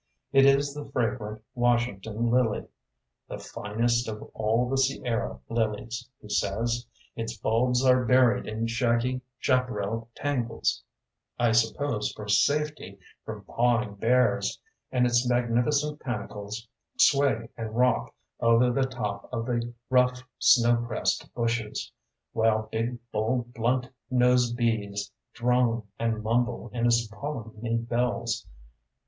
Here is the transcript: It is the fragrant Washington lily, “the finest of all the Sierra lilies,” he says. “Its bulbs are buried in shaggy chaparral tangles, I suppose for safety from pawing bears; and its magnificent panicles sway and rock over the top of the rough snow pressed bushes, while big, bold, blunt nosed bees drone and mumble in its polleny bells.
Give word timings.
It 0.33 0.47
is 0.47 0.73
the 0.73 0.85
fragrant 0.85 1.43
Washington 1.53 2.31
lily, 2.31 2.65
“the 3.27 3.37
finest 3.37 4.07
of 4.09 4.23
all 4.33 4.67
the 4.67 4.75
Sierra 4.75 5.39
lilies,” 5.47 6.09
he 6.19 6.27
says. 6.27 6.87
“Its 7.15 7.37
bulbs 7.37 7.85
are 7.85 8.03
buried 8.03 8.47
in 8.47 8.65
shaggy 8.65 9.21
chaparral 9.37 10.09
tangles, 10.15 10.83
I 11.37 11.51
suppose 11.51 12.11
for 12.13 12.27
safety 12.27 12.97
from 13.23 13.43
pawing 13.43 13.93
bears; 13.93 14.59
and 14.91 15.05
its 15.05 15.29
magnificent 15.29 15.99
panicles 15.99 16.67
sway 16.97 17.49
and 17.55 17.77
rock 17.77 18.11
over 18.39 18.71
the 18.71 18.87
top 18.87 19.29
of 19.31 19.45
the 19.45 19.71
rough 19.91 20.23
snow 20.39 20.77
pressed 20.83 21.31
bushes, 21.35 21.91
while 22.33 22.69
big, 22.71 22.97
bold, 23.11 23.53
blunt 23.53 23.87
nosed 24.09 24.57
bees 24.57 25.11
drone 25.31 25.83
and 25.99 26.23
mumble 26.23 26.71
in 26.73 26.87
its 26.87 27.07
polleny 27.07 27.77
bells. 27.87 28.47